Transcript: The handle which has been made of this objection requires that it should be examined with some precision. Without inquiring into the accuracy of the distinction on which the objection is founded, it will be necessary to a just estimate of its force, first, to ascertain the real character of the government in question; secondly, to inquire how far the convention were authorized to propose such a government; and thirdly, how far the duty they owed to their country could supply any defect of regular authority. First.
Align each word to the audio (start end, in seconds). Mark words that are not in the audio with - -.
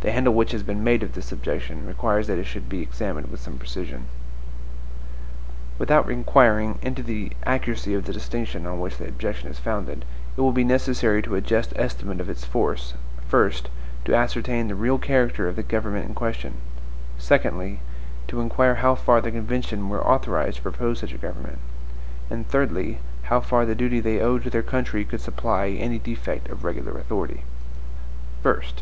The 0.00 0.10
handle 0.10 0.32
which 0.32 0.52
has 0.52 0.62
been 0.62 0.82
made 0.82 1.02
of 1.02 1.12
this 1.12 1.30
objection 1.30 1.84
requires 1.86 2.28
that 2.28 2.38
it 2.38 2.46
should 2.46 2.66
be 2.66 2.80
examined 2.80 3.26
with 3.30 3.40
some 3.40 3.58
precision. 3.58 4.06
Without 5.78 6.08
inquiring 6.10 6.78
into 6.80 7.02
the 7.02 7.32
accuracy 7.44 7.92
of 7.92 8.06
the 8.06 8.12
distinction 8.14 8.64
on 8.64 8.80
which 8.80 8.96
the 8.96 9.06
objection 9.06 9.50
is 9.50 9.58
founded, 9.58 10.06
it 10.34 10.40
will 10.40 10.52
be 10.52 10.64
necessary 10.64 11.20
to 11.20 11.34
a 11.34 11.42
just 11.42 11.74
estimate 11.76 12.22
of 12.22 12.30
its 12.30 12.42
force, 12.42 12.94
first, 13.28 13.68
to 14.06 14.14
ascertain 14.16 14.68
the 14.68 14.74
real 14.74 14.96
character 14.96 15.46
of 15.46 15.56
the 15.56 15.62
government 15.62 16.08
in 16.08 16.14
question; 16.14 16.54
secondly, 17.18 17.80
to 18.28 18.40
inquire 18.40 18.76
how 18.76 18.94
far 18.94 19.20
the 19.20 19.30
convention 19.30 19.90
were 19.90 20.02
authorized 20.06 20.56
to 20.56 20.62
propose 20.62 21.00
such 21.00 21.12
a 21.12 21.18
government; 21.18 21.58
and 22.30 22.48
thirdly, 22.48 22.98
how 23.24 23.42
far 23.42 23.66
the 23.66 23.74
duty 23.74 24.00
they 24.00 24.20
owed 24.20 24.42
to 24.42 24.48
their 24.48 24.62
country 24.62 25.04
could 25.04 25.20
supply 25.20 25.66
any 25.68 25.98
defect 25.98 26.48
of 26.48 26.64
regular 26.64 26.96
authority. 26.96 27.42
First. 28.42 28.76